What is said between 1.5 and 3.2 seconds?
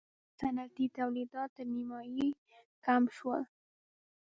تر نییمایي کم